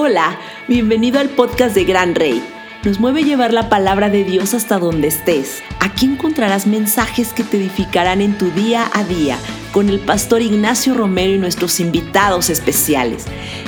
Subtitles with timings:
[0.00, 0.38] Hola,
[0.68, 2.40] bienvenido al podcast de Gran Rey.
[2.84, 5.60] Nos mueve llevar la palabra de Dios hasta donde estés.
[5.80, 9.36] Aquí encontrarás mensajes que te edificarán en tu día a día
[9.72, 13.24] con el pastor Ignacio Romero y nuestros invitados especiales.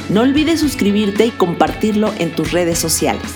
[0.08, 3.26] No olvides suscribirte y compartirlo en tus redes sociales.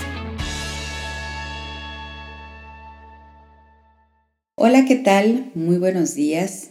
[4.54, 5.50] Hola, ¿qué tal?
[5.56, 6.70] Muy buenos días.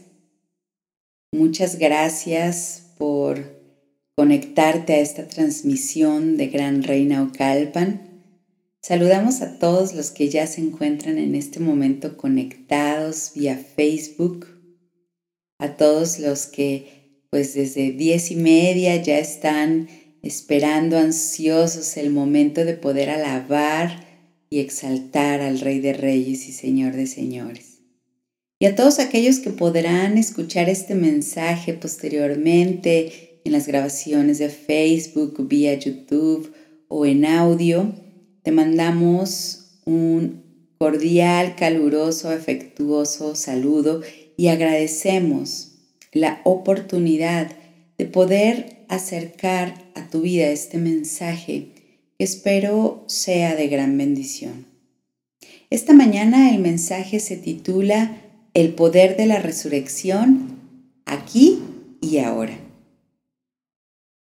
[1.33, 3.62] Muchas gracias por
[4.15, 8.01] conectarte a esta transmisión de Gran Reina Ocalpan.
[8.81, 14.47] Saludamos a todos los que ya se encuentran en este momento conectados vía Facebook,
[15.57, 19.87] a todos los que pues desde diez y media ya están
[20.21, 24.05] esperando ansiosos el momento de poder alabar
[24.51, 27.79] y exaltar al Rey de Reyes y Señor de Señores.
[28.59, 35.47] Y a todos aquellos que podrán escuchar este mensaje posteriormente en las grabaciones de Facebook,
[35.47, 36.53] vía YouTube
[36.87, 37.93] o en audio,
[38.43, 40.43] te mandamos un
[40.77, 44.01] cordial, caluroso, afectuoso saludo
[44.35, 45.75] y agradecemos
[46.11, 47.51] la oportunidad
[47.97, 51.69] de poder acercar a tu vida este mensaje
[52.17, 54.65] que espero sea de gran bendición.
[55.69, 58.21] Esta mañana el mensaje se titula
[58.53, 60.59] El poder de la resurrección
[61.05, 61.59] aquí
[62.01, 62.62] y ahora.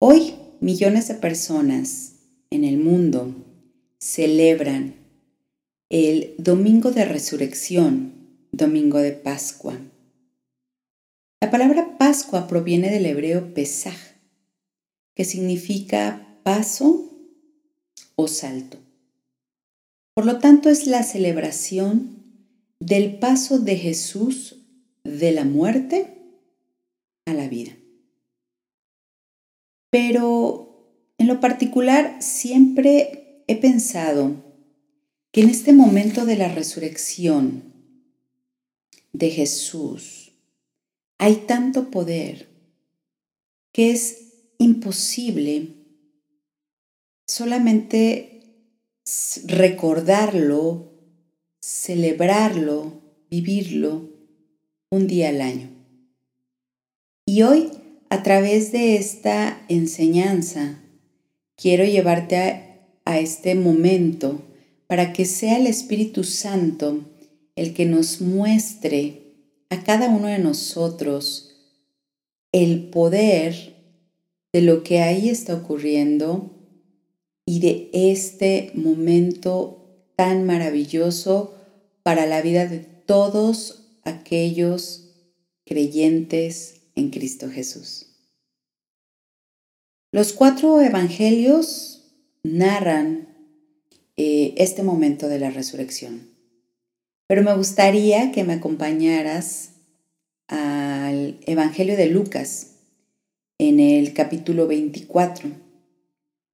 [0.00, 3.34] Hoy millones de personas en el mundo
[3.98, 4.94] celebran
[5.88, 8.12] el Domingo de Resurrección,
[8.52, 9.76] Domingo de Pascua.
[11.40, 13.96] La palabra Pascua proviene del hebreo Pesaj,
[15.16, 17.10] que significa paso
[18.14, 18.78] o salto.
[20.14, 22.22] Por lo tanto, es la celebración
[22.78, 24.64] del paso de Jesús
[25.02, 26.14] de la muerte
[27.26, 27.77] a la vida.
[29.90, 34.36] Pero en lo particular siempre he pensado
[35.32, 37.72] que en este momento de la resurrección
[39.12, 40.32] de Jesús
[41.18, 42.48] hay tanto poder
[43.72, 45.74] que es imposible
[47.26, 48.38] solamente
[49.46, 50.92] recordarlo,
[51.60, 53.00] celebrarlo,
[53.30, 54.10] vivirlo
[54.90, 55.70] un día al año.
[57.26, 57.70] Y hoy
[58.10, 60.80] a través de esta enseñanza,
[61.56, 62.36] quiero llevarte
[63.04, 64.42] a, este momento
[64.86, 67.04] para que sea el Espíritu Santo
[67.56, 69.34] el que nos muestre
[69.70, 71.56] a cada uno de nosotros
[72.52, 73.74] el poder
[74.52, 76.50] de lo que ahí está ocurriendo
[77.44, 81.54] y de este momento tan maravilloso
[82.02, 85.14] para la vida de todos aquellos
[85.64, 88.06] creyentes en Cristo Jesús.
[90.12, 92.02] Los cuatro evangelios
[92.42, 93.28] narran
[94.16, 96.28] eh, este momento de la resurrección,
[97.26, 99.70] pero me gustaría que me acompañaras
[100.48, 102.68] al Evangelio de Lucas
[103.58, 105.50] en el capítulo 24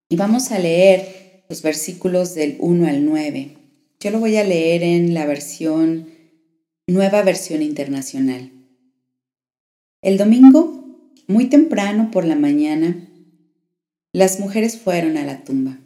[0.08, 3.56] y vamos a leer los versículos del 1 al 9.
[4.00, 6.08] Yo lo voy a leer en la versión,
[6.86, 8.53] nueva versión internacional.
[10.04, 10.84] El domingo,
[11.28, 13.08] muy temprano por la mañana,
[14.12, 15.78] las mujeres fueron a la tumba,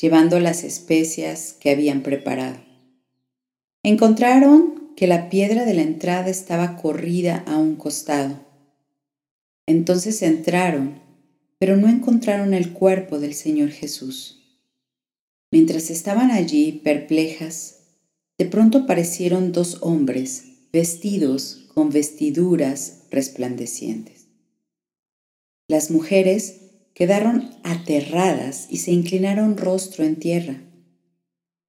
[0.00, 2.56] llevando las especias que habían preparado.
[3.82, 8.40] Encontraron que la piedra de la entrada estaba corrida a un costado.
[9.66, 11.02] Entonces entraron,
[11.58, 14.64] pero no encontraron el cuerpo del Señor Jesús.
[15.52, 17.80] Mientras estaban allí perplejas,
[18.38, 24.26] de pronto aparecieron dos hombres vestidos con vestiduras resplandecientes.
[25.66, 26.56] Las mujeres
[26.92, 30.60] quedaron aterradas y se inclinaron rostro en tierra.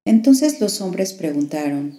[0.04, 1.98] Entonces los hombres preguntaron,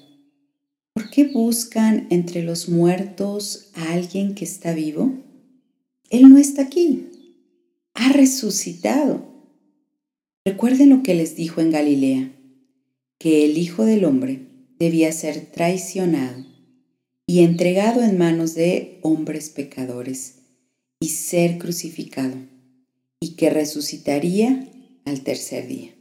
[0.94, 5.12] ¿por qué buscan entre los muertos a alguien que está vivo?
[6.12, 7.10] Él no está aquí,
[7.96, 9.26] ha resucitado.
[10.46, 12.32] Recuerden lo que les dijo en Galilea,
[13.18, 14.42] que el Hijo del Hombre
[14.78, 16.53] debía ser traicionado
[17.26, 20.36] y entregado en manos de hombres pecadores
[21.00, 22.36] y ser crucificado,
[23.20, 24.70] y que resucitaría
[25.06, 25.94] al tercer día.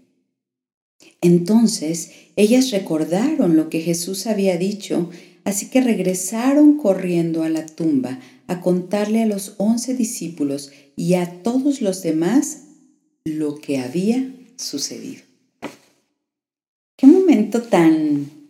[1.20, 5.10] Entonces ellas recordaron lo que Jesús había dicho,
[5.44, 11.42] así que regresaron corriendo a la tumba a contarle a los once discípulos y a
[11.42, 12.64] todos los demás
[13.24, 15.22] lo que había sucedido.
[16.96, 18.41] Qué momento tan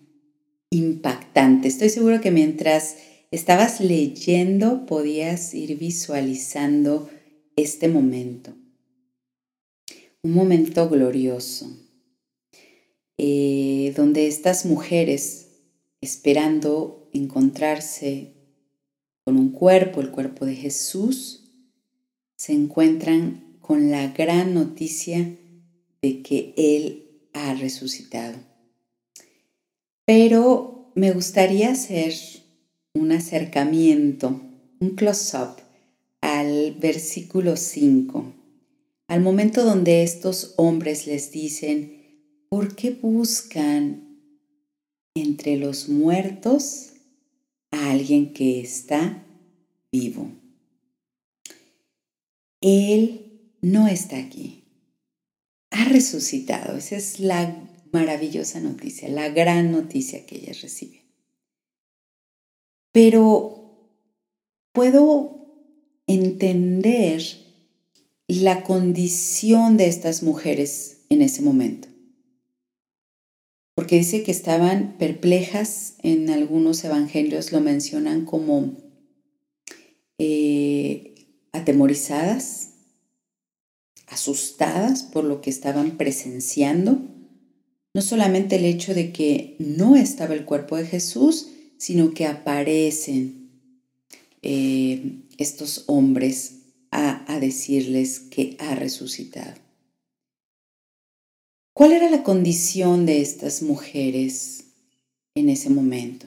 [0.72, 1.68] impactante.
[1.68, 2.96] Estoy seguro que mientras
[3.30, 7.08] estabas leyendo podías ir visualizando
[7.56, 8.54] este momento.
[10.24, 11.66] un momento glorioso,
[13.18, 15.48] eh, donde estas mujeres,
[16.00, 18.32] esperando encontrarse
[19.24, 21.50] con un cuerpo, el cuerpo de Jesús,
[22.36, 25.36] se encuentran con la gran noticia
[26.00, 28.51] de que Él ha resucitado.
[30.04, 32.14] Pero me gustaría hacer
[32.94, 34.40] un acercamiento,
[34.80, 35.56] un close-up
[36.20, 38.32] al versículo 5,
[39.08, 44.18] al momento donde estos hombres les dicen, ¿por qué buscan
[45.14, 46.92] entre los muertos
[47.70, 49.24] a alguien que está
[49.90, 50.30] vivo?
[52.60, 54.64] Él no está aquí.
[55.70, 56.76] Ha resucitado.
[56.76, 61.02] Esa es la maravillosa noticia, la gran noticia que ella recibe.
[62.92, 63.88] Pero
[64.72, 65.42] puedo
[66.06, 67.22] entender
[68.26, 71.88] la condición de estas mujeres en ese momento.
[73.74, 78.76] Porque dice que estaban perplejas, en algunos evangelios lo mencionan como
[80.18, 81.14] eh,
[81.52, 82.74] atemorizadas,
[84.08, 87.00] asustadas por lo que estaban presenciando.
[87.94, 93.50] No solamente el hecho de que no estaba el cuerpo de Jesús, sino que aparecen
[94.40, 96.60] eh, estos hombres
[96.90, 99.60] a, a decirles que ha resucitado.
[101.74, 104.64] ¿Cuál era la condición de estas mujeres
[105.34, 106.26] en ese momento?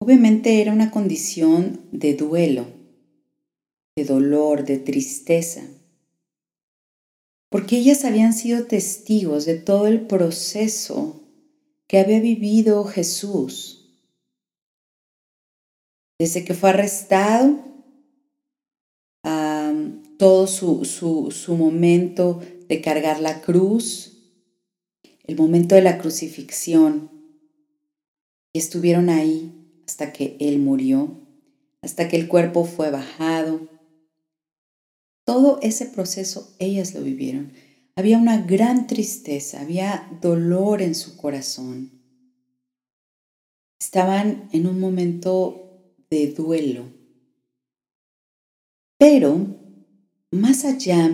[0.00, 2.66] Obviamente era una condición de duelo,
[3.96, 5.62] de dolor, de tristeza,
[7.52, 11.20] porque ellas habían sido testigos de todo el proceso
[11.86, 13.78] que había vivido Jesús
[16.18, 17.58] desde que fue arrestado,
[20.18, 24.12] todo su, su momento de cargar la cruz,
[25.24, 27.10] el momento de la crucifixión,
[28.52, 29.52] y estuvieron ahí
[29.84, 31.18] hasta que Él murió,
[31.82, 33.71] hasta que el cuerpo fue bajado.
[35.24, 37.52] Todo ese proceso ellas lo vivieron.
[37.94, 41.90] Había una gran tristeza, había dolor en su corazón.
[43.80, 46.86] Estaban en un momento de duelo.
[48.98, 49.46] Pero,
[50.30, 51.10] más allá,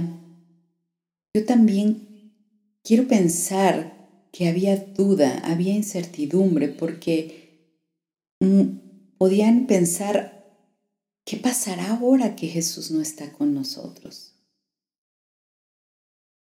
[1.35, 2.33] yo también
[2.85, 7.75] quiero pensar que había duda, había incertidumbre, porque
[8.41, 10.38] mm, podían pensar,
[11.29, 14.33] ¿qué pasará ahora que Jesús no está con nosotros?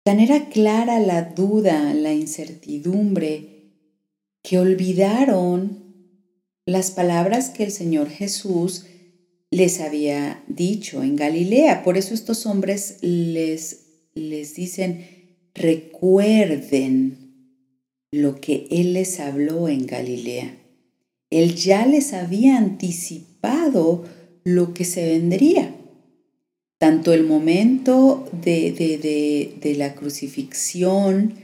[0.04, 3.70] Tan era clara la duda, la incertidumbre,
[4.42, 5.84] que olvidaron
[6.66, 8.86] las palabras que el Señor Jesús
[9.52, 11.84] les había dicho en Galilea.
[11.84, 13.86] Por eso estos hombres les,
[14.16, 17.46] les dicen, recuerden
[18.12, 20.58] lo que Él les habló en Galilea.
[21.30, 24.04] Él ya les había anticipado
[24.44, 25.76] lo que se vendría.
[26.80, 31.36] Tanto el momento de, de, de la crucifixión,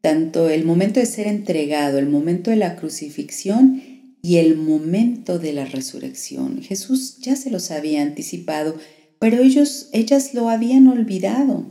[0.00, 3.82] tanto el momento de ser entregado, el momento de la crucifixión
[4.20, 6.60] y el momento de la resurrección.
[6.60, 8.76] Jesús ya se los había anticipado,
[9.18, 11.64] pero ellos, ellas lo habían olvidado.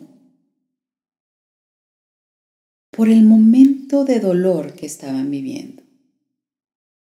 [2.90, 5.82] Por el momento de dolor que estaban viviendo,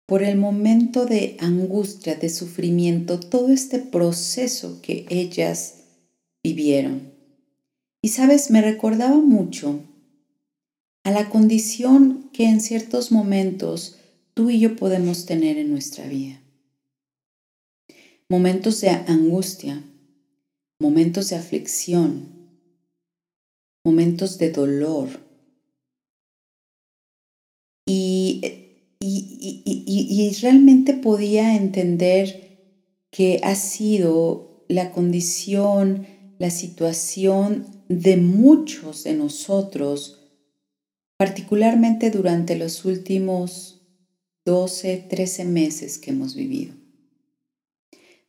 [0.06, 5.84] por el momento de angustia, de sufrimiento, todo este proceso que ellas
[6.42, 7.12] vivieron.
[8.02, 9.80] Y sabes, me recordaba mucho
[11.04, 13.98] a la condición que en ciertos momentos
[14.34, 16.40] tú y yo podemos tener en nuestra vida.
[18.28, 19.82] Momentos de angustia,
[20.80, 22.28] momentos de aflicción,
[23.84, 25.08] momentos de dolor.
[27.86, 28.61] Y,
[29.02, 32.58] y, realmente podía entender
[33.10, 36.06] que ha sido la condición,
[36.38, 40.32] la situación de muchos de nosotros,
[41.16, 43.82] particularmente durante los últimos
[44.44, 46.74] 12, 13 meses que hemos vivido,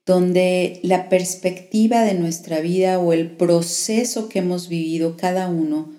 [0.05, 5.91] donde la perspectiva de nuestra vida o el proceso que hemos vivido cada uno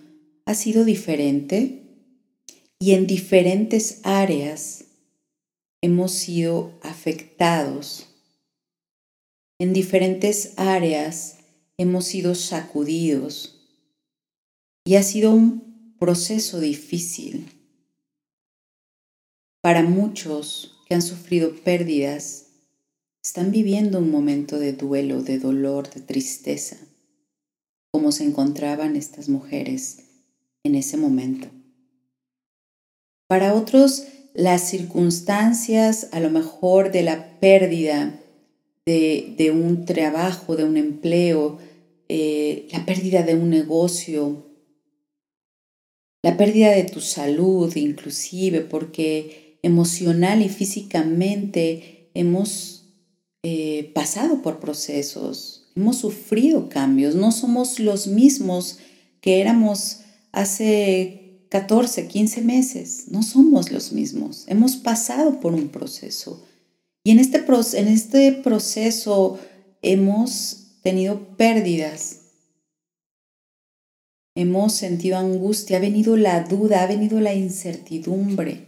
[0.44, 1.83] ha sido diferente
[2.80, 4.84] y en diferentes áreas
[5.82, 8.06] hemos sido afectados.
[9.58, 11.38] En diferentes áreas
[11.78, 13.60] hemos sido sacudidos
[14.84, 17.50] y ha sido un proceso difícil.
[19.62, 22.46] Para muchos que han sufrido pérdidas,
[23.24, 26.76] están viviendo un momento de duelo, de dolor, de tristeza.
[27.90, 29.98] cómo se encontraban estas mujeres
[30.64, 31.48] en ese momento.
[33.26, 34.04] Para otros,
[34.34, 38.20] las circunstancias a lo mejor de la pérdida
[38.86, 41.58] de, un trabajo, de un empleo,
[42.08, 44.44] eh, la pérdida de un negocio,
[46.22, 52.84] la pérdida de tu salud inclusive, porque emocional y físicamente hemos
[53.42, 58.78] eh, pasado por procesos, hemos sufrido cambios, no somos los mismos
[59.22, 60.00] que éramos
[60.32, 61.23] hace
[61.54, 66.44] 14, 15 meses, no somos los mismos, hemos pasado por un proceso.
[67.04, 67.44] Y en este,
[67.78, 69.38] en este proceso
[69.80, 72.23] hemos tenido pérdidas,
[74.34, 78.66] hemos sentido angustia, ha venido la duda, ha venido la incertidumbre.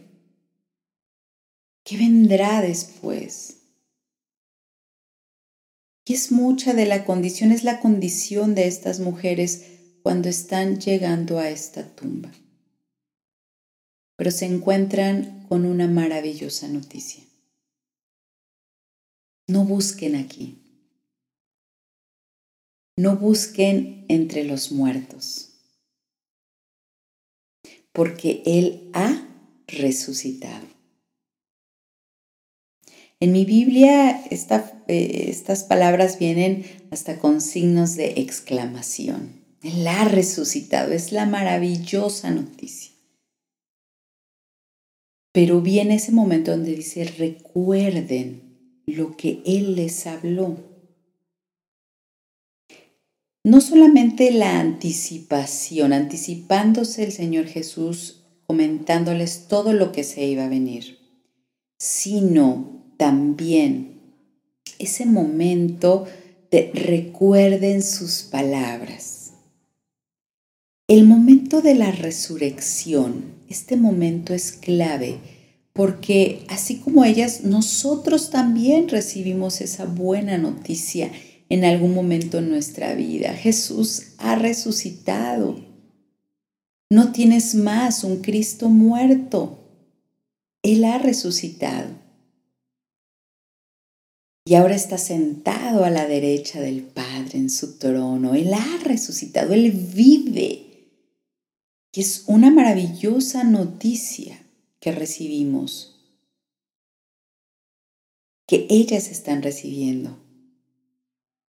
[1.82, 3.56] ¿Qué vendrá después?
[6.04, 9.64] Y es mucha de la condición, es la condición de estas mujeres
[10.04, 12.30] cuando están llegando a esta tumba.
[14.16, 17.22] Pero se encuentran con una maravillosa noticia.
[19.48, 20.58] No busquen aquí.
[22.96, 25.50] No busquen entre los muertos.
[27.92, 29.26] Porque Él ha
[29.66, 30.66] resucitado.
[33.18, 39.42] En mi Biblia eh, estas palabras vienen hasta con signos de exclamación.
[39.62, 40.92] Él ha resucitado.
[40.92, 42.85] Es la maravillosa noticia.
[45.36, 48.40] Pero viene ese momento donde dice, recuerden
[48.86, 50.56] lo que Él les habló.
[53.44, 60.48] No solamente la anticipación, anticipándose el Señor Jesús, comentándoles todo lo que se iba a
[60.48, 60.96] venir,
[61.78, 64.00] sino también
[64.78, 66.06] ese momento
[66.50, 69.32] de recuerden sus palabras.
[70.88, 75.18] El momento de la resurrección, este momento es clave
[75.76, 81.12] porque así como ellas, nosotros también recibimos esa buena noticia
[81.50, 83.34] en algún momento en nuestra vida.
[83.34, 85.60] Jesús ha resucitado.
[86.90, 89.58] No tienes más un Cristo muerto.
[90.62, 91.90] Él ha resucitado.
[94.46, 98.34] Y ahora está sentado a la derecha del Padre en su trono.
[98.34, 100.65] Él ha resucitado, Él vive.
[101.96, 104.38] Y es una maravillosa noticia
[104.80, 105.98] que recibimos,
[108.46, 110.18] que ellas están recibiendo.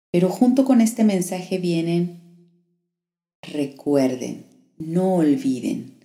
[0.10, 2.22] Pero junto con este mensaje vienen,
[3.42, 4.46] recuerden,
[4.78, 5.96] no olviden.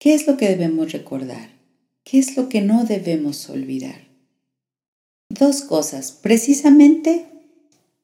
[0.00, 1.50] ¿Qué es lo que debemos recordar?
[2.02, 4.08] ¿Qué es lo que no debemos olvidar?
[5.28, 7.26] Dos cosas, precisamente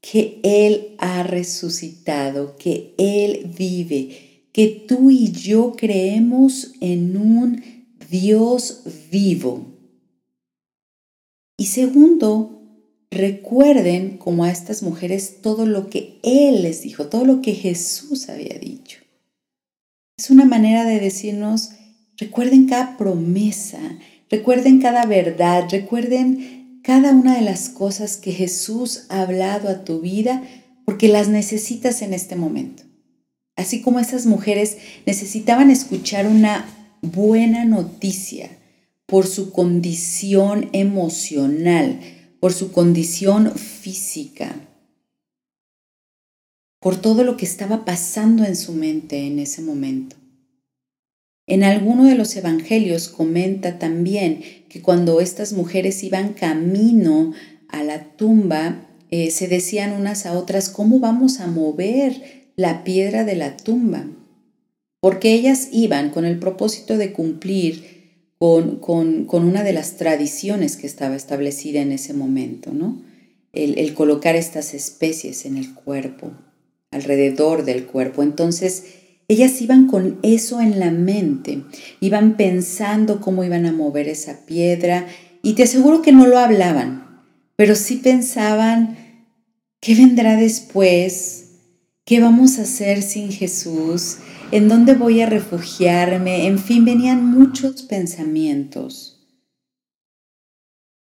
[0.01, 4.26] que Él ha resucitado, que Él vive,
[4.57, 7.63] que tú y yo creemos en un
[8.11, 9.67] Dios vivo.
[11.59, 12.63] Y segundo,
[13.11, 18.31] recuerden como a estas mujeres todo lo que Él les dijo, todo lo que Jesús
[18.31, 19.01] había dicho.
[20.17, 21.73] Es una manera de decirnos,
[22.17, 23.79] recuerden cada promesa,
[24.31, 30.01] recuerden cada verdad, recuerden cada una de las cosas que Jesús ha hablado a tu
[30.01, 30.43] vida
[30.87, 32.87] porque las necesitas en este momento.
[33.57, 36.69] Así como esas mujeres necesitaban escuchar una
[37.01, 38.51] buena noticia
[39.07, 42.01] por su condición emocional,
[42.39, 44.55] por su condición física,
[46.81, 50.17] por todo lo que estaba pasando en su mente en ese momento.
[51.47, 57.33] En alguno de los evangelios comenta también que cuando estas mujeres iban camino
[57.69, 63.25] a la tumba, eh, se decían unas a otras, ¿cómo vamos a mover la piedra
[63.25, 64.07] de la tumba?
[65.07, 68.81] porque ellas iban con el propósito de cumplir con,
[69.31, 73.03] una de las tradiciones que estaba establecida en ese momento, ¿no?
[73.53, 76.33] El, el, colocar estas especies en el cuerpo,
[76.91, 78.25] alrededor del cuerpo.
[78.25, 78.85] Entonces,
[79.29, 81.63] ellas iban con eso en la mente,
[82.01, 85.07] iban pensando cómo iban a mover esa piedra
[85.41, 87.23] y te aseguro que no lo hablaban,
[87.55, 88.99] pero sí pensaban,
[89.79, 91.46] ¿qué vendrá después?
[92.07, 94.19] ¿Qué vamos a hacer sin Jesús?
[94.53, 96.47] ¿En dónde voy a refugiarme?
[96.47, 99.27] En fin, venían muchos pensamientos.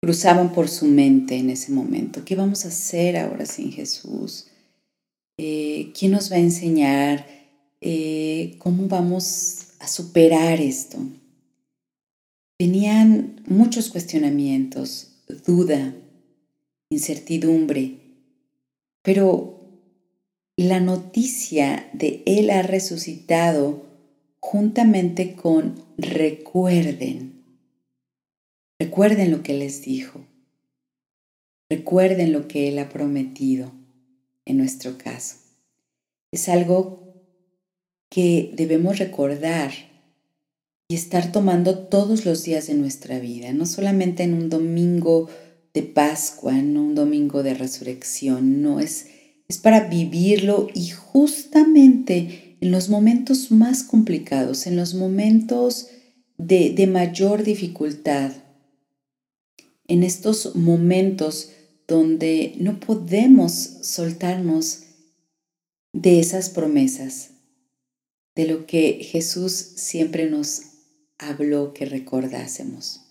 [0.02, 2.26] Cruzaban por su mente en ese momento.
[2.26, 4.48] ¿Qué vamos a hacer ahora sin Jesús?
[5.38, 7.28] Eh, ¿Quién nos va a enseñar?
[7.82, 10.98] Eh, ¿Cómo vamos a superar esto?
[12.58, 15.94] Venían muchos cuestionamientos, duda,
[16.90, 18.00] incertidumbre,
[19.04, 19.55] pero
[20.58, 23.86] la noticia de Él ha resucitado
[24.40, 27.44] juntamente con recuerden.
[28.80, 30.26] Recuerden lo que les dijo.
[31.70, 33.72] Recuerden lo que Él ha prometido
[34.46, 35.38] en nuestro caso.
[36.32, 37.06] Es algo
[38.10, 39.72] que debemos recordar
[40.88, 45.28] y estar tomando todos los días de nuestra vida, no solamente en un domingo
[45.74, 49.08] de Pascua, en un domingo de resurrección, no es,
[49.48, 55.88] es para vivirlo y justamente en los momentos más complicados, en los momentos
[56.38, 58.32] de, de mayor dificultad,
[59.88, 61.52] en estos momentos
[61.88, 64.84] donde no podemos soltarnos
[65.94, 67.30] de esas promesas,
[68.36, 70.64] de lo que Jesús siempre nos
[71.18, 73.02] habló que recordásemos.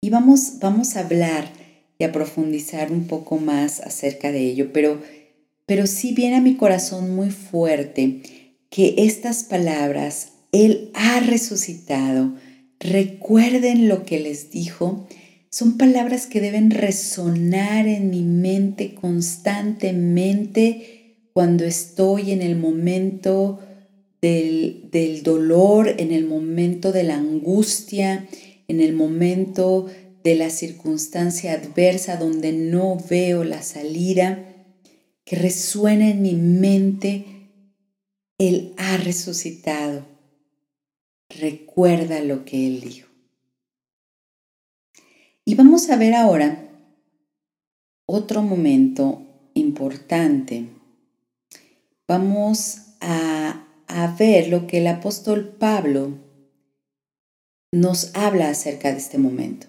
[0.00, 1.52] Y vamos, vamos a hablar
[1.98, 5.02] y a profundizar un poco más acerca de ello, pero,
[5.70, 8.22] pero sí viene a mi corazón muy fuerte
[8.70, 12.34] que estas palabras, Él ha resucitado,
[12.80, 15.06] recuerden lo que les dijo,
[15.48, 23.60] son palabras que deben resonar en mi mente constantemente cuando estoy en el momento
[24.20, 28.26] del, del, dolor, en el momento de la angustia,
[28.66, 29.86] en el momento
[30.24, 34.49] de la circunstancia adversa donde no veo la salida,
[35.30, 37.24] que resuene en mi mente,
[38.36, 40.04] Él ha resucitado.
[41.28, 43.08] Recuerda lo que Él dijo.
[45.44, 46.68] Y vamos a ver ahora
[48.06, 50.66] otro momento importante.
[52.08, 56.18] Vamos a, a, ver lo que el apóstol Pablo
[57.70, 59.68] nos habla acerca de este momento.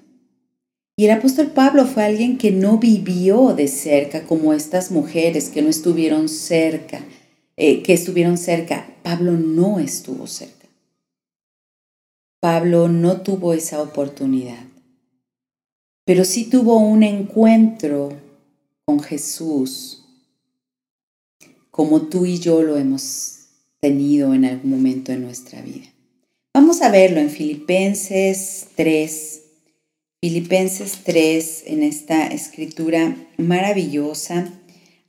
[0.98, 5.62] Y el apóstol Pablo fue alguien que no vivió de cerca como estas mujeres que
[5.62, 7.01] no estuvieron cerca,
[7.57, 8.88] eh, que estuvieron cerca.
[9.03, 10.67] Pablo no estuvo cerca.
[12.39, 14.71] Pablo no tuvo esa oportunidad
[16.06, 18.12] pero sí tuvo un encuentro
[18.86, 20.04] con Jesús,
[21.69, 23.45] como tú y yo lo hemos
[23.80, 25.88] tenido en algún momento de nuestra vida.
[26.54, 29.41] Vamos a verlo en Filipenses 3.
[30.23, 34.53] Filipenses 3, en esta escritura maravillosa.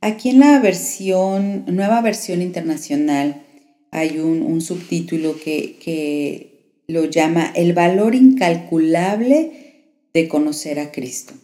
[0.01, 3.43] Aquí en la versión, nueva versión internacional,
[3.91, 11.35] hay un, un subtítulo que, que lo llama El valor incalculable de conocer a Cristo.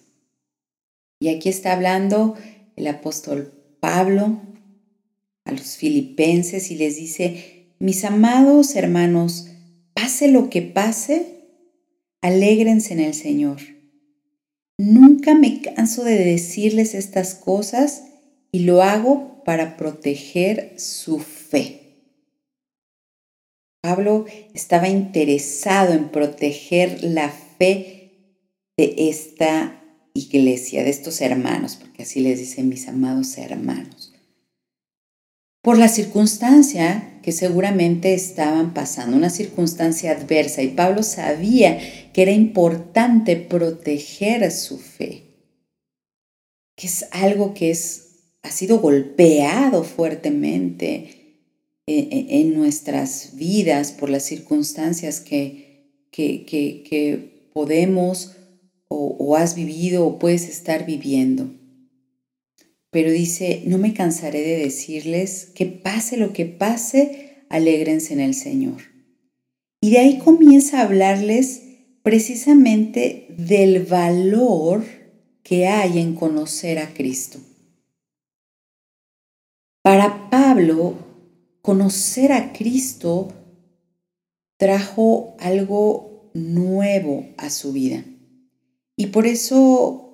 [1.20, 2.36] Y aquí está hablando
[2.76, 4.42] el apóstol Pablo
[5.46, 9.46] a los filipenses y les dice, mis amados hermanos,
[9.94, 11.39] pase lo que pase,
[12.22, 13.60] alégrense en el Señor.
[14.78, 18.04] Nunca me canso de decirles estas cosas
[18.52, 21.80] y lo hago para proteger su fe.
[23.82, 28.00] Pablo estaba interesado en proteger la fe
[28.78, 29.82] de esta
[30.14, 33.99] iglesia, de estos hermanos, porque así les dicen mis amados hermanos,
[35.70, 41.78] por la circunstancia que seguramente estaban pasando, una circunstancia adversa, y Pablo sabía
[42.12, 45.26] que era importante proteger su fe,
[46.76, 51.46] que es algo que es, ha sido golpeado fuertemente
[51.86, 58.38] en, nuestras vidas por las circunstancias que, que, que, que podemos
[58.88, 61.59] o, has vivido o puedes estar viviendo.
[62.92, 68.34] Pero dice, no me cansaré de decirles que pase lo que pase, alégrense en el
[68.34, 68.82] Señor.
[69.82, 71.64] Y de ahí comienza a hablarles
[72.04, 74.84] precisamente del valor
[75.44, 77.40] que hay en conocer a Cristo.
[79.82, 80.96] Para Pablo,
[81.62, 83.34] conocer a Cristo
[84.58, 88.04] trajo algo nuevo a su vida.
[88.96, 90.09] Y por eso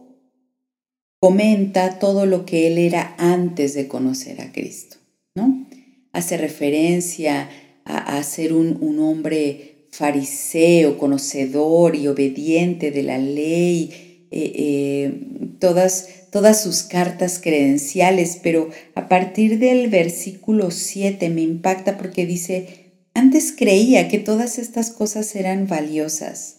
[1.20, 4.98] comenta todo lo que él era antes de conocer a Cristo,
[5.36, 5.68] ¿no?
[6.12, 7.50] Hace referencia
[7.84, 15.14] a, ser un, hombre fariseo, conocedor y obediente de la ley, eh, eh,
[15.60, 22.94] todas, todas sus cartas credenciales, pero a partir del versículo 7 me impacta porque dice,
[23.14, 26.56] antes creía que todas estas cosas eran valiosas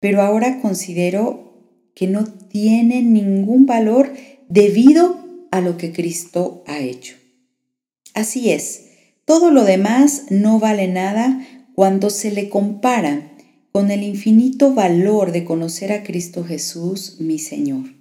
[0.00, 1.49] pero ahora considero
[2.00, 4.10] que no tiene ningún valor
[4.48, 5.18] debido
[5.50, 7.16] a lo que Cristo ha hecho.
[8.14, 8.86] Así es,
[9.26, 13.36] todo lo demás no vale nada cuando se le compara
[13.70, 17.94] con el infinito valor de conocer a Cristo Jesús, mi Señor.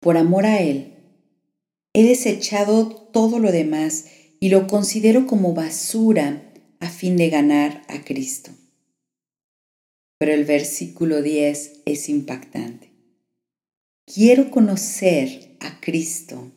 [0.00, 0.94] Por amor a Él,
[1.92, 4.06] he desechado todo lo demás
[4.40, 8.50] y lo considero como basura a fin de ganar a Cristo.
[10.18, 12.90] Pero el versículo 10 es impactante.
[14.12, 16.50] Quiero conocer a Cristo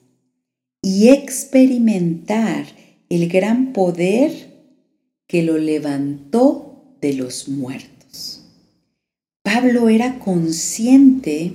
[0.82, 2.66] y experimentar
[3.10, 4.32] el gran poder
[5.28, 8.42] que lo levantó de los muertos.
[9.44, 11.54] Pablo era consciente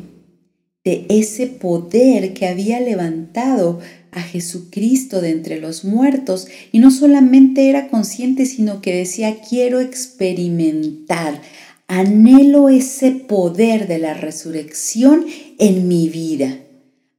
[0.85, 3.81] de ese poder que había levantado
[4.13, 9.81] a Jesucristo de entre los muertos y no solamente era consciente, sino que decía, quiero
[9.81, 11.43] experimentar,
[11.89, 15.27] anhelo ese poder de la resurrección
[15.59, 16.59] en mi vida,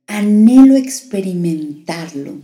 [0.07, 2.41] anhelo experimentarlo.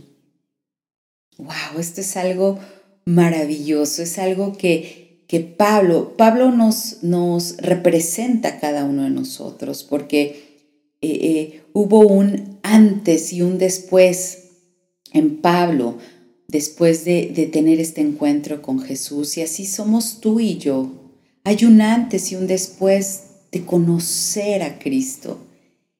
[1.38, 2.58] Wow, esto es algo
[3.04, 9.84] maravilloso, es algo que, que Pablo, Pablo nos, nos representa a cada uno de nosotros,
[9.84, 10.54] porque
[11.00, 14.44] eh, eh, hubo un antes y un después
[15.12, 15.98] en Pablo
[16.48, 21.03] después de, de tener este encuentro con Jesús y así somos tú y yo.
[21.44, 25.46] Hay un antes y un después de conocer a Cristo.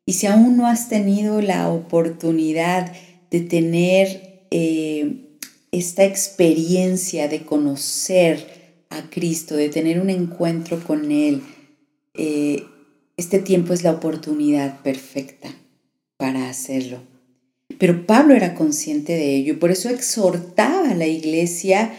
[0.07, 2.93] Y si aún no has tenido la oportunidad
[3.31, 5.39] de tener eh,
[5.71, 11.43] esta experiencia de conocer a Cristo, de tener un encuentro con Él,
[12.15, 12.65] eh,
[13.17, 15.55] este tiempo es la oportunidad perfecta
[16.17, 16.99] para hacerlo.
[17.79, 21.93] Pero Pablo era consciente de ello y por eso exhortaba a la iglesia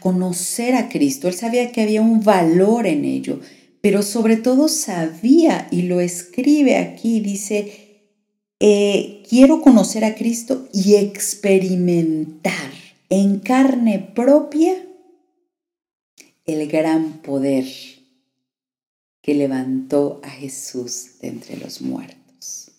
[0.00, 1.28] conocer a Cristo.
[1.28, 3.40] Él sabía que había un valor en ello,
[3.80, 7.88] pero sobre todo sabía, y lo escribe aquí, dice,
[8.60, 12.72] eh, quiero conocer a Cristo y experimentar
[13.08, 14.74] en carne propia
[16.44, 17.66] el gran poder
[19.22, 22.70] que levantó a Jesús de entre los muertos.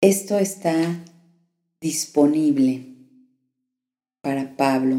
[0.00, 1.04] Esto está
[1.80, 2.86] disponible
[4.20, 4.98] para Pablo,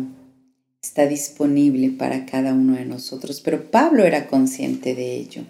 [0.81, 5.43] está disponible para cada uno de nosotros, pero Pablo era consciente de ello.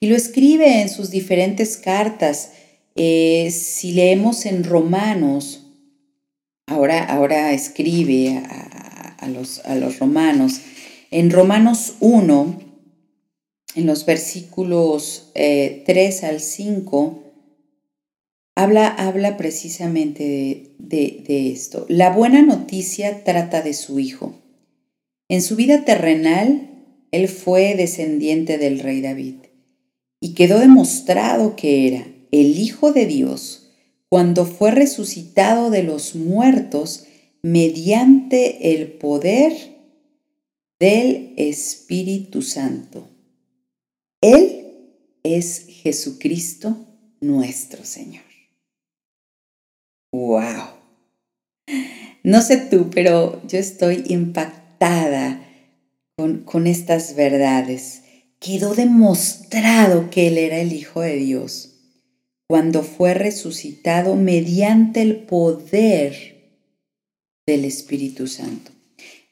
[0.00, 2.52] Y lo escribe en sus diferentes cartas.
[2.94, 5.66] Eh, si leemos en Romanos,
[6.66, 8.42] ahora, ahora escribe
[9.18, 10.60] a, los, a los romanos,
[11.10, 12.60] en Romanos 1,
[13.74, 17.27] en los versículos 3 eh, al 5,
[18.58, 21.86] habla, precisamente de, de esto.
[21.88, 24.34] La buena noticia trata de su hijo.
[25.28, 26.68] En su vida terrenal,
[27.12, 29.34] él fue descendiente del rey David
[30.20, 33.70] y quedó demostrado que era el Hijo de Dios
[34.08, 37.04] cuando fue resucitado de los muertos
[37.42, 39.52] mediante el poder
[40.80, 43.08] del Espíritu Santo.
[44.20, 44.66] Él
[45.22, 46.76] es Jesucristo
[47.20, 48.27] nuestro Señor.
[50.12, 50.78] ¡Wow!
[52.22, 55.40] No sé tú, pero yo estoy impactada
[56.16, 58.02] con, con estas verdades.
[58.40, 61.74] Quedó demostrado que Él era el Hijo de Dios
[62.48, 66.56] cuando fue resucitado mediante el poder
[67.46, 68.72] del Espíritu Santo.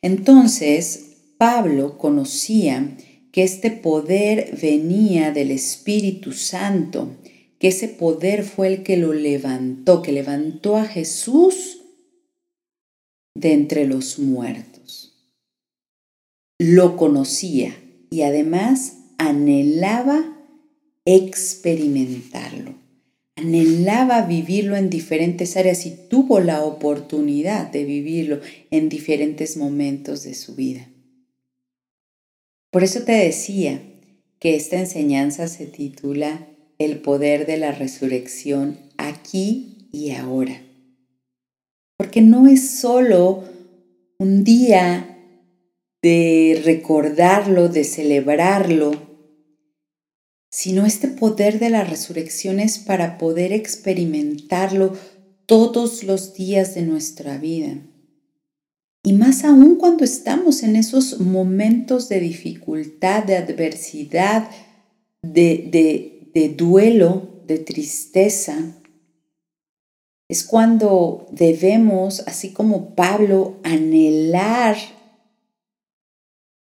[0.02, 2.96] Entonces, Pablo conocía
[3.32, 7.16] que este poder venía del Espíritu Santo
[7.58, 11.82] que ese poder fue el que lo levantó, que levantó a Jesús
[13.34, 15.14] de entre los muertos.
[16.58, 17.76] Lo conocía
[18.10, 20.36] y además anhelaba
[21.04, 22.74] experimentarlo,
[23.36, 28.40] anhelaba vivirlo en diferentes áreas y tuvo la oportunidad de vivirlo
[28.70, 30.88] en diferentes momentos de su vida.
[32.70, 33.80] Por eso te decía
[34.38, 36.46] que esta enseñanza se titula
[36.78, 40.62] el poder de la resurrección aquí y ahora.
[41.96, 43.44] Porque no es solo
[44.18, 45.16] un día
[46.02, 48.92] de recordarlo, de celebrarlo,
[50.50, 54.92] sino este poder de la resurrección es para poder experimentarlo
[55.46, 57.78] todos los días de nuestra vida.
[59.02, 64.50] Y más aún cuando estamos en esos momentos de dificultad, de adversidad,
[65.22, 68.58] de, de, de duelo, de tristeza,
[70.28, 74.76] es cuando debemos, así como Pablo, anhelar,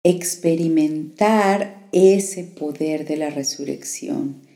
[0.02, 4.46] experimentar ese poder de la resurrección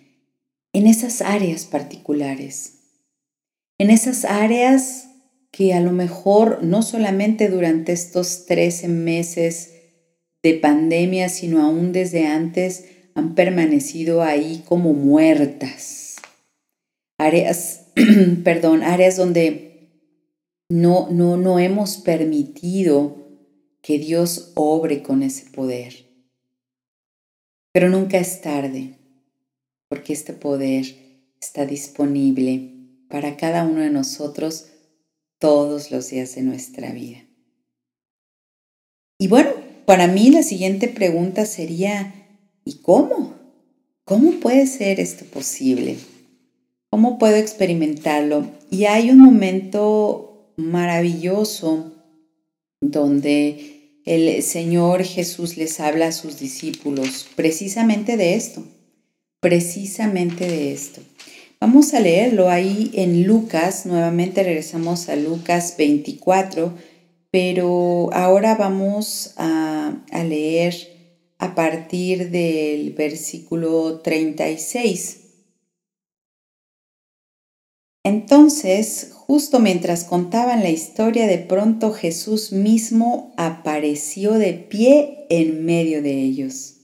[0.73, 2.79] en esas áreas particulares,
[3.77, 5.11] en esas áreas
[5.51, 9.71] que a lo mejor no solamente durante estos 13 meses
[10.43, 16.16] de pandemia, sino aún desde antes, han permanecido ahí como muertas.
[17.18, 17.85] Áreas
[18.44, 19.90] perdón, áreas donde
[20.68, 23.16] no, no, no hemos permitido
[23.83, 26.07] que Dios obre con ese poder.
[27.72, 28.98] Pero nunca es tarde,
[29.88, 30.87] porque este poder
[31.40, 32.72] está disponible
[33.09, 34.68] para cada uno de nosotros
[35.38, 37.24] todos los días de nuestra vida.
[39.18, 39.50] Y bueno,
[39.87, 42.24] para mí la siguiente pregunta sería,
[42.64, 43.35] ¿y cómo?
[44.05, 45.96] ¿Cómo puede ser esto posible?
[46.90, 48.46] ¿Cómo puedo experimentarlo?
[48.70, 51.92] Y hay un momento maravilloso
[52.81, 58.62] donde el Señor Jesús les habla a sus discípulos precisamente de esto,
[59.40, 61.00] precisamente de esto.
[61.61, 66.74] Vamos a leerlo ahí en Lucas, nuevamente regresamos a Lucas 24,
[67.31, 70.74] pero ahora vamos a, leer
[71.38, 75.20] a partir del versículo 36.
[78.05, 86.03] Entonces, justo mientras contaban la historia, de pronto Jesús mismo apareció de pie en medio
[86.03, 86.75] de ellos.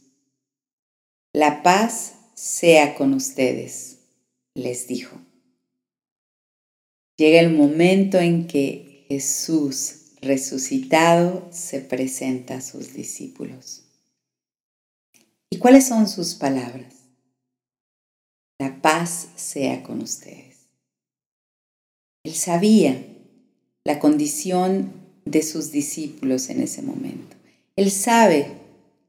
[1.33, 3.99] La paz sea con ustedes
[4.55, 5.17] les dijo.
[7.17, 13.90] Llega el momento en que Jesús resucitado se presenta a sus discípulos.
[15.51, 16.95] ¿Y cuáles son sus palabras?
[18.59, 20.69] La paz sea con ustedes.
[22.25, 23.05] Él sabía
[23.85, 24.93] la condición
[25.25, 27.37] de sus discípulos en ese momento.
[27.77, 28.47] Él sabe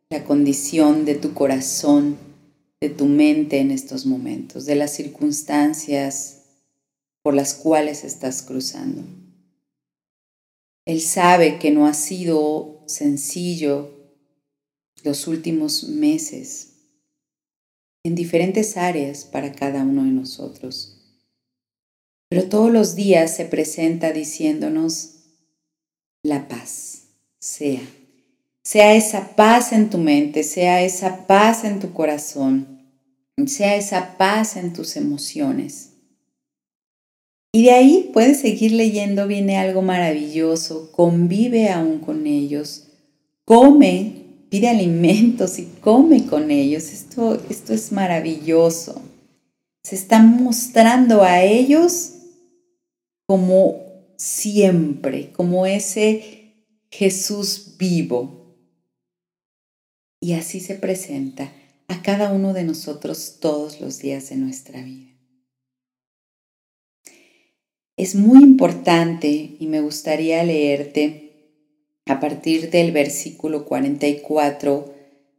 [0.10, 2.18] la condición de tu corazón
[2.82, 6.46] de tu mente en estos momentos, de las circunstancias
[7.22, 9.04] por las cuales estás cruzando.
[10.88, 14.01] Él sabe que no ha sido sencillo
[15.04, 16.70] los últimos meses
[18.04, 20.98] en diferentes áreas para cada uno de nosotros.
[22.30, 25.16] Pero todos los días se presenta diciéndonos,
[26.24, 27.04] la paz
[27.40, 27.82] sea
[28.64, 32.80] sea esa paz en tu mente, sea esa paz en tu corazón,
[33.48, 35.90] sea esa paz en tus emociones.
[37.54, 42.88] Y de ahí puedes seguir leyendo, viene algo maravilloso, convive aún con ellos,
[43.46, 44.21] come,
[44.52, 46.92] pide alimentos y come con ellos.
[46.92, 49.02] Esto, esto es maravilloso.
[49.82, 52.16] Se está mostrando a ellos
[53.26, 53.82] como
[54.18, 58.58] siempre, como ese Jesús vivo,
[60.20, 61.52] y así se presenta
[61.88, 65.12] a cada uno de nosotros todos los días de nuestra vida.
[67.96, 71.31] Es muy importante y me gustaría leerte
[72.12, 74.94] a partir del versículo 44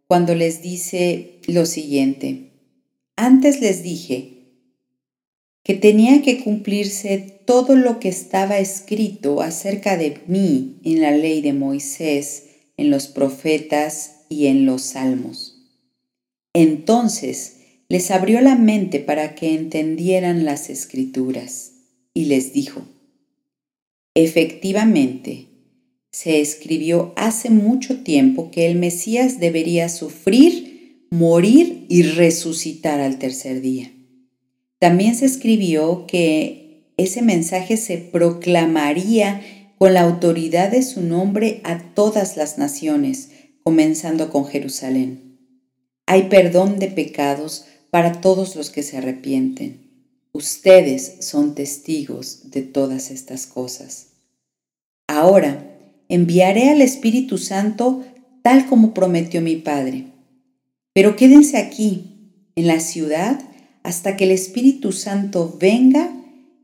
[0.07, 2.53] cuando les dice lo siguiente.
[3.17, 4.33] Antes les dije
[5.63, 11.41] que tenía que cumplirse todo lo que estaba escrito acerca de mí en la ley
[11.41, 12.45] de Moisés,
[12.77, 15.69] en los profetas y en los salmos.
[16.55, 17.59] Entonces
[17.89, 21.73] les abrió la mente para que entendieran las escrituras
[22.15, 22.83] y les dijo,
[24.15, 25.52] efectivamente,
[26.12, 33.62] se escribió hace mucho tiempo que el Mesías debería sufrir, morir y resucitar al tercer
[33.62, 33.90] día.
[34.79, 39.40] También se escribió que ese mensaje se proclamaría
[39.79, 43.31] con la autoridad de su nombre a todas las naciones,
[43.62, 45.38] comenzando con Jerusalén.
[46.07, 49.90] Hay perdón de pecados para todos los que se arrepienten.
[50.33, 54.09] Ustedes son testigos de todas estas cosas.
[55.07, 55.72] Ahora
[56.09, 58.05] enviaré al Espíritu Santo
[58.43, 60.07] tal como prometió mi Padre.
[60.93, 62.12] Pero quédense aquí,
[62.55, 63.41] en la ciudad,
[63.83, 66.12] hasta que el Espíritu Santo venga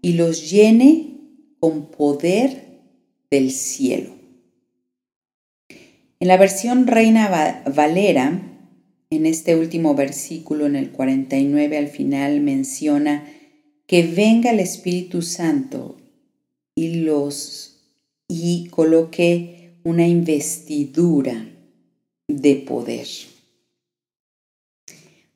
[0.03, 1.19] y los llene
[1.61, 2.83] con poder
[3.31, 4.19] del cielo.
[6.21, 8.43] En la versión Reina Valera,
[9.11, 13.25] en este último versículo, en el 49 al final, menciona
[13.87, 15.97] que venga el Espíritu Santo
[16.75, 17.78] y los
[18.29, 21.49] y coloque una investidura
[22.29, 23.09] de poder.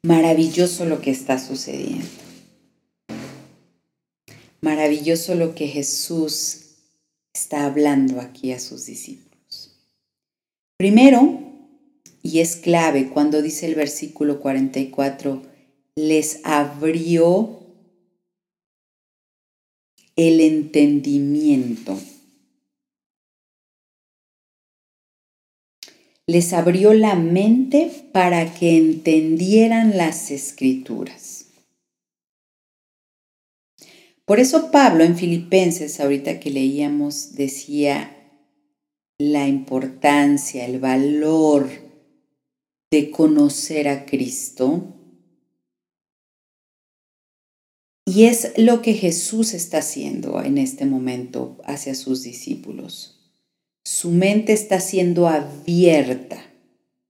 [0.02, 2.06] Maravilloso lo que está sucediendo.
[4.60, 6.62] Maravilloso lo que Jesús
[7.34, 9.76] está hablando aquí a sus discípulos.
[10.76, 11.40] Primero,
[12.22, 15.42] y es clave cuando dice el versículo 44,
[15.96, 17.60] les abrió
[20.16, 21.98] el entendimiento.
[26.32, 31.44] Les abrió la mente para que entendieran las escrituras.
[34.24, 38.16] Por eso Pablo en Filipenses, ahorita que leíamos, decía
[39.18, 41.68] la importancia, el valor
[42.90, 44.96] de conocer a Cristo.
[48.06, 53.11] Y es lo que Jesús está haciendo en este momento hacia sus discípulos.
[53.84, 56.40] Su mente está siendo abierta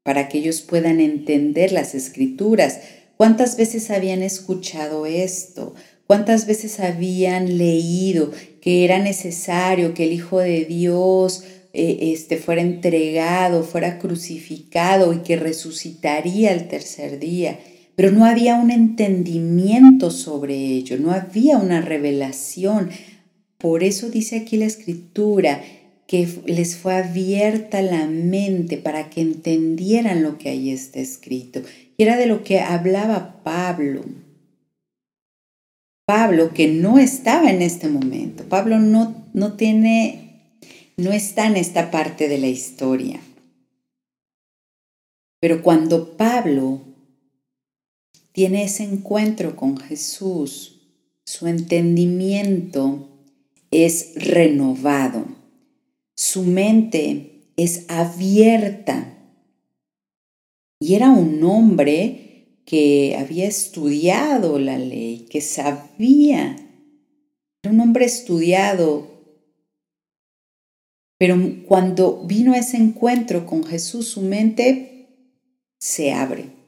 [0.02, 2.80] para que ellos puedan entender las escrituras.
[3.18, 5.74] ¿Cuántas veces habían escuchado esto?
[6.06, 8.32] ¿Cuántas veces habían leído
[8.62, 15.18] que era necesario que el Hijo de Dios eh, este, fuera entregado, fuera crucificado y
[15.18, 17.61] que resucitaría el tercer día?
[17.96, 22.88] Pero no había un entendimiento sobre ello, no había una revelación.
[23.58, 25.62] Por eso dice aquí la escritura,
[26.12, 31.62] que les fue abierta la mente para que entendieran lo que ahí está escrito.
[31.96, 34.05] Y era de lo que hablaba Pablo.
[36.05, 38.44] Pablo que no estaba en este momento.
[38.44, 40.59] Pablo no, no tiene,
[40.98, 43.18] no está en esta parte de la historia.
[45.40, 46.83] Pero cuando Pablo
[48.33, 50.79] tiene ese encuentro con Jesús,
[51.25, 53.09] su entendimiento
[53.70, 55.40] es renovado
[56.16, 59.18] su mente es abierta.
[60.81, 66.57] Y era un hombre que había estudiado la ley, que sabía.
[67.62, 69.11] Era un hombre estudiado.
[71.18, 75.09] Pero cuando vino a ese encuentro con Jesús, su mente
[75.79, 76.62] se abre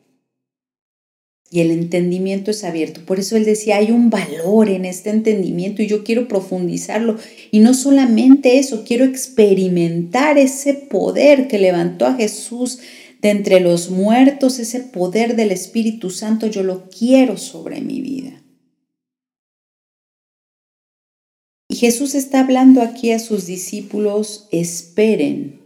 [1.50, 3.02] y el entendimiento es abierto.
[3.06, 7.16] Por eso él decía, hay un valor en este entendimiento y yo quiero profundizarlo.
[7.50, 12.80] Y no solamente eso, quiero experimentar ese poder que levantó a Jesús
[13.22, 18.42] de entre los muertos, ese poder del Espíritu Santo, yo lo quiero sobre mi vida.
[21.68, 25.60] Y Jesús está hablando aquí a sus discípulos, esperen,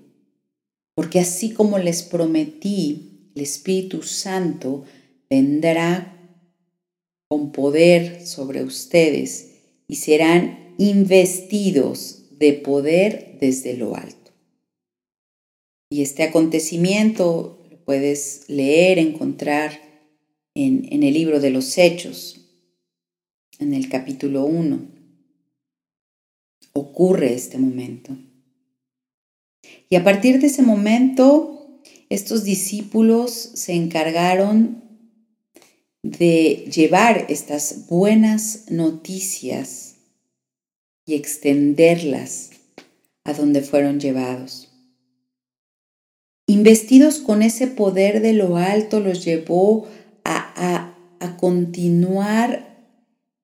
[0.94, 4.84] porque así como les prometí, el Espíritu Santo,
[5.30, 6.14] vendrá
[7.28, 9.50] con poder sobre ustedes
[9.86, 14.32] y serán investidos de poder desde lo alto.
[15.90, 19.80] Y este acontecimiento lo puedes leer, encontrar
[20.54, 22.48] en, en el libro de los Hechos,
[23.58, 24.80] en el capítulo 1.
[26.74, 28.16] Ocurre este momento.
[29.90, 34.87] Y a partir de ese momento, estos discípulos se encargaron
[36.02, 39.96] de llevar estas buenas noticias
[41.04, 42.50] y extenderlas
[43.24, 44.68] a donde fueron llevados.
[46.46, 49.86] Investidos con ese poder de lo alto, los llevó
[50.24, 52.68] a, a continuar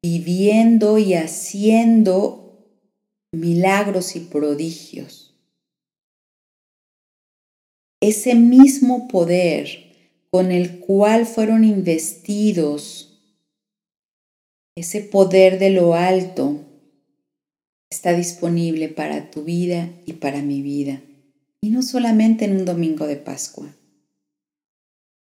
[0.02, 2.44] viviendo y haciendo
[3.32, 5.34] milagros y prodigios.
[8.00, 9.83] Ese mismo poder
[10.34, 13.20] con el cual fueron investidos,
[14.74, 16.58] ese poder de lo alto,
[17.88, 21.00] está disponible para tu vida y para mi vida.
[21.60, 23.76] Y no solamente en un domingo de Pascua,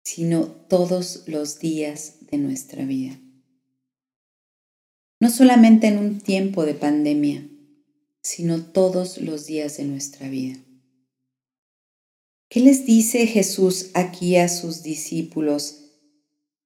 [0.03, 3.19] sino todos los días de nuestra vida.
[5.19, 7.49] No solamente en un tiempo de pandemia,
[8.21, 10.59] sino todos los días de nuestra vida.
[12.51, 15.85] ¿Qué les dice Jesús aquí a sus discípulos?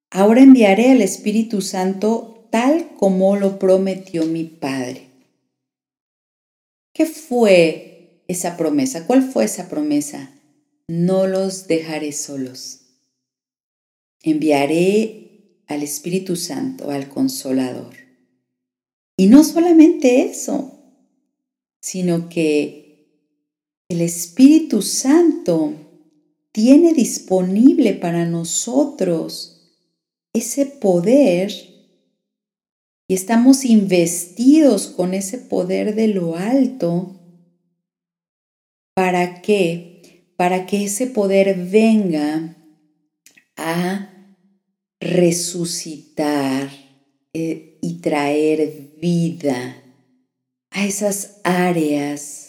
[0.10, 5.06] Ahora enviaré al Espíritu Santo tal como lo prometió mi Padre.
[6.91, 9.06] ¿Qué fue esa promesa?
[9.06, 10.32] ¿Cuál fue esa promesa?
[10.88, 12.80] No los dejaré solos.
[14.24, 17.93] Enviaré al Espíritu Santo, al Consolador.
[19.17, 20.80] Y no solamente eso,
[21.80, 22.85] sino que
[23.89, 25.74] el Espíritu Santo
[26.52, 29.56] tiene disponible para nosotros
[30.34, 31.51] ese poder
[33.07, 37.20] y estamos investidos con ese poder de lo alto.
[38.95, 40.32] ¿Para qué?
[40.36, 42.57] Para que ese poder venga
[43.55, 44.09] a
[44.99, 46.70] resucitar
[47.34, 49.84] eh, y traer vida
[50.72, 52.45] a esas áreas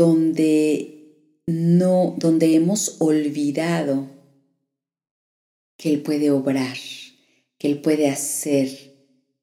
[0.00, 4.08] donde no, donde hemos olvidado
[5.76, 6.78] que Él puede obrar,
[7.58, 8.70] que Él puede hacer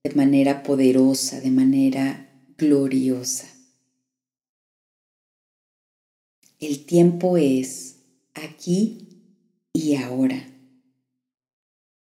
[0.03, 3.47] de manera poderosa, de manera gloriosa.
[6.60, 7.97] El tiempo es
[8.34, 9.22] aquí
[9.74, 10.43] y ahora.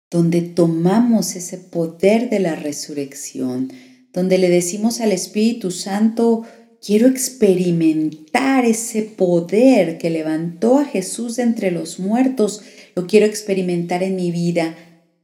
[0.10, 3.72] donde tomamos ese poder de la resurrección,
[4.12, 6.48] donde le decimos al Espíritu Santo,
[6.86, 12.62] quiero experimentar ese poder que levantó a Jesús de entre los muertos,
[12.96, 14.76] lo quiero experimentar en mi vida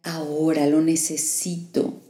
[0.04, 2.02] ahora, lo necesito.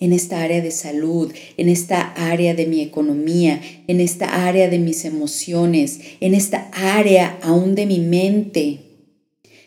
[0.00, 4.80] En esta área de salud, en esta área de mi economía, en esta área de
[4.80, 8.80] mis emociones, en esta área aún de mi mente.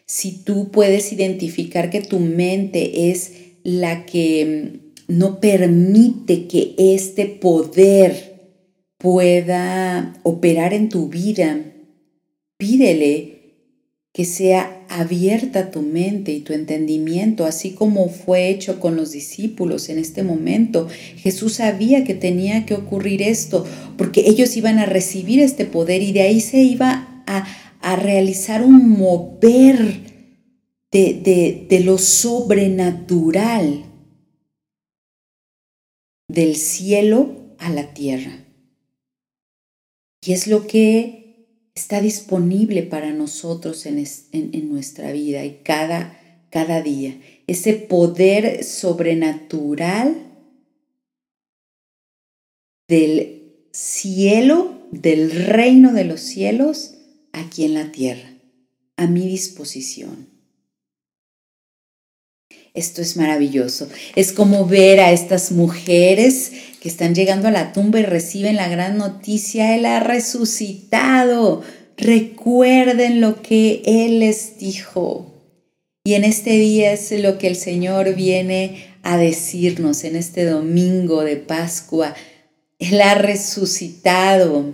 [0.05, 3.31] Si tú puedes identificar que tu mente es
[3.63, 8.34] la que mm, no permite que este poder
[8.97, 11.59] pueda operar en tu vida,
[12.57, 13.35] pídele
[14.15, 19.89] que sea abierta tu mente y tu entendimiento, así como fue hecho con los discípulos
[19.89, 20.87] en este momento.
[21.17, 23.65] Jesús sabía que tenía que ocurrir esto,
[23.97, 27.45] porque ellos iban a recibir este poder y de ahí se iba a,
[27.97, 29.99] realizar un mover
[30.91, 33.85] de, de lo sobrenatural
[36.27, 38.44] del cielo a la tierra.
[40.25, 41.25] Y es lo que
[41.75, 46.19] está disponible para nosotros en, nuestra vida y cada,
[46.49, 47.19] cada día.
[47.47, 50.15] Ese poder sobrenatural
[52.87, 56.95] del cielo, del reino de los cielos,
[57.31, 58.33] aquí en la tierra,
[58.97, 60.34] a mi disposición.
[62.75, 63.87] Esto es maravilloso.
[64.15, 66.51] Es como ver a estas mujeres
[66.81, 71.63] que están llegando a la tumba y reciben la gran noticia, Él ha resucitado.
[71.97, 75.31] Recuerden lo que Él les dijo.
[76.03, 81.23] Y en este día es lo que el Señor viene a decirnos en este domingo
[81.23, 82.13] de Pascua.
[82.77, 84.73] Él ha resucitado.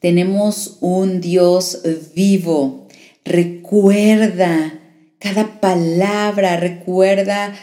[0.00, 1.82] Tenemos un Dios
[2.14, 2.88] vivo.
[3.24, 4.79] Recuerda
[5.20, 7.54] cada palabra, recuerda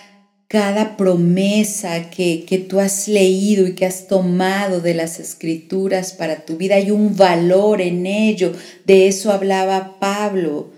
[0.47, 6.45] cada promesa que, que, tú has leído y que has tomado de las escrituras para
[6.45, 6.75] tu vida.
[6.75, 8.53] Hay un valor en ello.
[8.85, 10.71] De eso hablaba Pablo.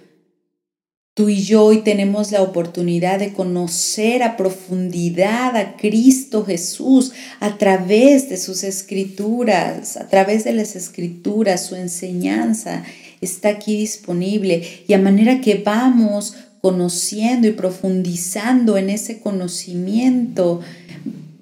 [1.13, 7.11] Tú y yo hoy tenemos la oportunidad de conocer a profundidad a Cristo Jesús
[7.41, 12.85] a través de sus escrituras, a través de las escrituras, su enseñanza
[13.21, 20.61] está aquí disponible y a manera que vamos conociendo y profundizando en ese conocimiento,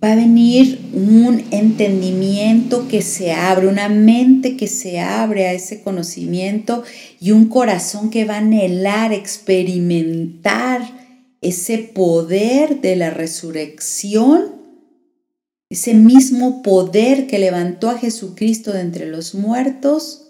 [0.04, 5.82] va a venir un entendimiento que se abre, una mente que se abre a ese
[5.82, 6.84] conocimiento
[7.20, 10.82] y un corazón que va a anhelar experimentar
[11.42, 14.56] ese poder de la resurrección,
[15.70, 20.28] ese mismo poder que levantó a Jesucristo de entre los muertos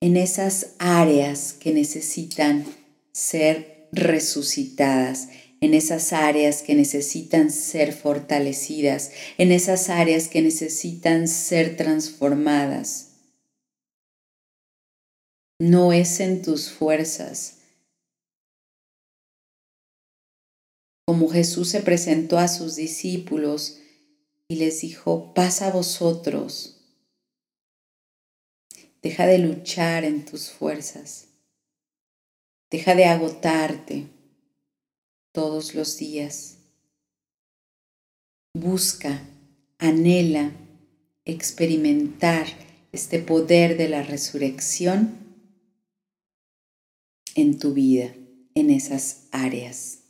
[0.00, 2.64] en esas áreas que necesitan
[3.12, 5.28] ser resucitadas,
[5.60, 13.16] en esas áreas que necesitan ser fortalecidas, en esas áreas que necesitan ser transformadas.
[15.60, 17.56] No es en tus fuerzas.
[21.06, 23.78] Como Jesús se presentó a sus discípulos
[24.46, 26.76] y les dijo, pasa a vosotros.
[29.02, 31.27] Deja de luchar en tus fuerzas.
[32.70, 34.06] Deja de agotarte
[35.32, 36.58] todos los días.
[38.54, 39.22] Busca,
[39.78, 40.52] anhela
[41.24, 42.46] experimentar
[42.92, 45.14] este poder de la resurrección
[47.34, 48.14] en tu vida,
[48.54, 50.00] en esas áreas.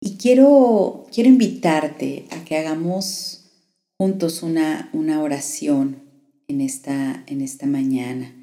[0.00, 3.52] Y quiero, quiero invitarte a que hagamos
[3.98, 6.02] juntos una, una oración
[6.48, 8.34] en esta, en esta mañana.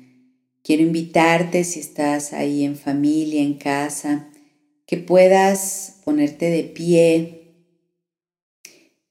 [0.70, 4.30] Quiero invitarte, si estás ahí en familia, en casa,
[4.86, 7.56] que puedas ponerte de pie,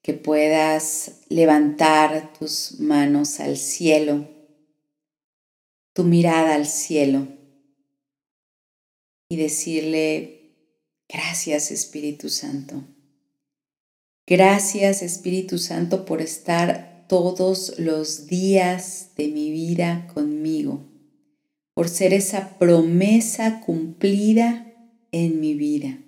[0.00, 4.28] que puedas levantar tus manos al cielo,
[5.94, 7.26] tu mirada al cielo
[9.28, 10.52] y decirle,
[11.08, 12.84] gracias Espíritu Santo.
[14.28, 20.87] Gracias Espíritu Santo por estar todos los días de mi vida conmigo
[21.78, 24.66] por ser esa promesa cumplida
[25.12, 26.02] en mi vida.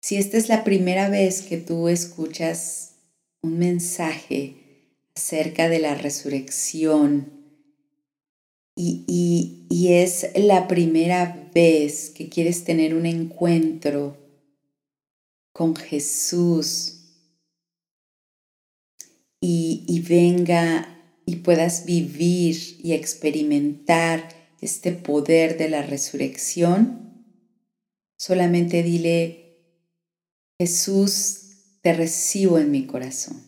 [0.00, 2.94] Si esta es la primera vez que tú escuchas
[3.42, 4.56] un mensaje
[5.14, 7.30] acerca de la resurrección
[8.74, 14.16] y, y, es la primera vez que quieres tener un encuentro
[15.52, 16.94] con Jesús
[19.38, 20.95] y, y venga
[21.26, 24.28] y puedas vivir y experimentar
[24.60, 27.24] este poder de la resurrección,
[28.16, 29.46] solamente dile,
[30.58, 33.42] Jesús, te recibo en mi corazón.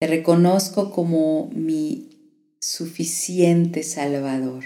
[0.00, 4.64] Te reconozco como mi suficiente Salvador.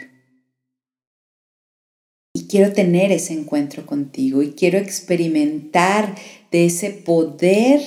[2.34, 6.16] Y quiero tener ese encuentro contigo y quiero experimentar
[6.50, 7.80] de ese poder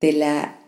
[0.00, 0.65] de la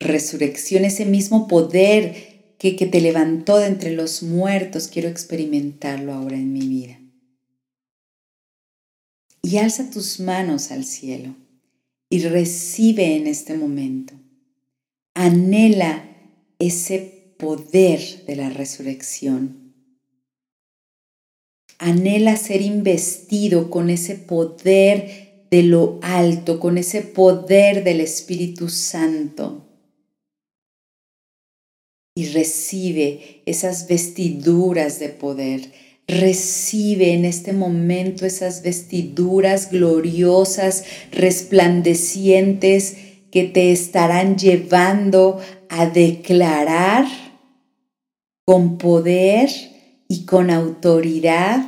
[0.00, 6.36] resurrección, ese mismo poder que, que te levantó de entre los muertos, quiero experimentarlo ahora
[6.36, 6.98] en mi vida.
[9.42, 11.34] Y alza tus manos al cielo
[12.08, 14.14] y recibe en este momento.
[15.14, 16.04] Anhela
[16.58, 19.74] ese poder de la resurrección.
[21.78, 29.69] Anhela ser investido con ese poder de lo alto, con ese poder del Espíritu Santo
[32.20, 35.72] y recibe esas vestiduras de poder.
[36.06, 42.98] Recibe en este momento esas vestiduras gloriosas, resplandecientes,
[43.30, 45.40] que te estarán llevando
[45.70, 47.06] a declarar
[48.44, 49.48] con poder
[50.08, 51.64] y con autoridad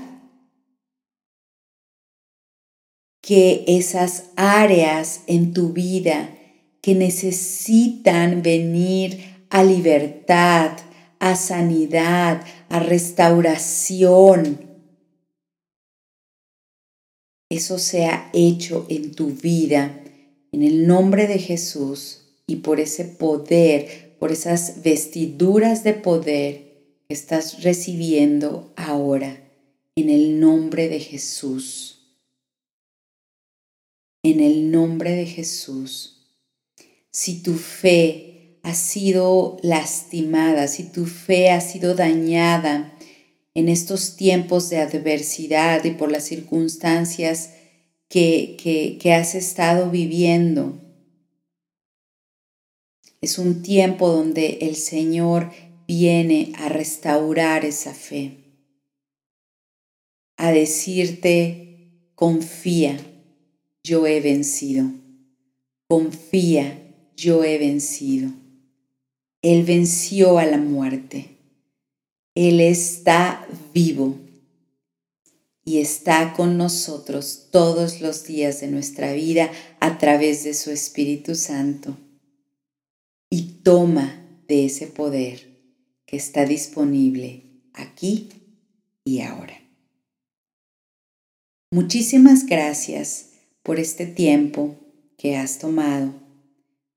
[3.22, 6.28] que esas áreas en tu vida
[6.82, 10.78] que necesitan venir a libertad,
[11.18, 14.70] a sanidad, a restauración.
[17.50, 20.02] Eso sea hecho en tu vida,
[20.52, 26.72] en el nombre de Jesús y por ese poder, por esas vestiduras de poder
[27.06, 29.38] que estás recibiendo ahora,
[29.96, 32.16] en el nombre de Jesús.
[34.22, 36.22] En el nombre de Jesús.
[37.10, 38.31] Si tu fe
[38.62, 42.96] ha sido lastimada, si tu fe ha sido dañada
[43.54, 47.50] en estos tiempos de adversidad y por las circunstancias
[48.08, 48.56] que,
[49.00, 50.78] que, has estado viviendo,
[53.20, 55.50] es un tiempo donde el Señor
[55.86, 58.38] viene a restaurar esa fe,
[60.36, 62.98] a decirte, confía,
[63.82, 64.90] yo he vencido,
[65.88, 66.78] confía,
[67.16, 68.41] yo he vencido.
[69.42, 71.36] Él venció a la muerte.
[72.34, 74.16] Él está vivo
[75.64, 81.34] y está con nosotros todos los días de nuestra vida a través de su Espíritu
[81.34, 81.96] Santo.
[83.30, 85.52] Y toma de ese poder
[86.06, 88.28] que está disponible aquí
[89.04, 89.60] y ahora.
[91.72, 93.30] Muchísimas gracias
[93.62, 94.76] por este tiempo
[95.16, 96.21] que has tomado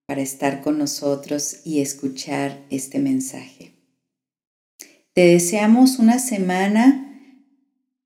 [0.05, 3.73] para estar con nosotros y escuchar este mensaje.
[5.13, 7.05] Te deseamos una semana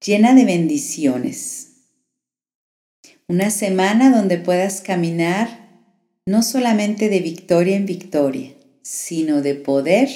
[0.03, 1.67] llena de bendiciones.
[3.27, 5.69] Una semana donde puedas caminar
[6.25, 10.09] no solamente de victoria en victoria, sino de poder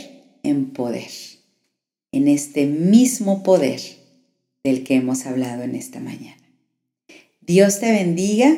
[0.44, 1.10] en poder,
[2.12, 3.82] en este mismo poder
[4.64, 6.38] del que hemos hablado en esta mañana.
[7.42, 8.56] Dios te bendiga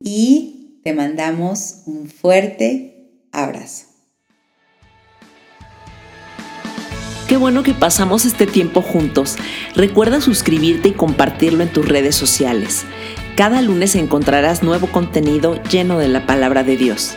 [0.00, 0.51] y
[0.82, 3.86] te mandamos un fuerte abrazo.
[7.28, 9.36] Qué bueno que pasamos este tiempo juntos.
[9.74, 12.84] Recuerda suscribirte y compartirlo en tus redes sociales.
[13.36, 17.16] Cada lunes encontrarás nuevo contenido lleno de la palabra de Dios.